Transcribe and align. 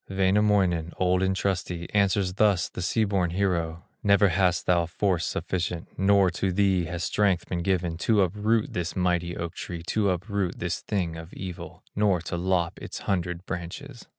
Wainamoinen, 0.09 0.93
old 0.97 1.21
and 1.21 1.35
trusty, 1.35 1.87
Answers 1.91 2.33
thus 2.33 2.69
the 2.69 2.81
sea 2.81 3.03
born 3.03 3.29
hero: 3.29 3.83
"Never 4.01 4.29
hast 4.29 4.65
thou 4.65 4.87
force 4.87 5.27
sufficient, 5.27 5.89
Not 5.95 6.33
to 6.33 6.51
thee 6.51 6.85
has 6.85 7.03
strength 7.03 7.47
been 7.47 7.61
given, 7.61 7.97
To 7.97 8.23
uproot 8.23 8.73
this 8.73 8.95
mighty 8.95 9.37
oak 9.37 9.53
tree, 9.53 9.83
To 9.83 10.09
upset 10.09 10.57
this 10.57 10.79
thing 10.79 11.17
of 11.17 11.31
evil, 11.35 11.83
Nor 11.95 12.19
to 12.21 12.35
lop 12.35 12.79
its 12.79 13.01
hundred 13.01 13.45
branches." 13.45 14.07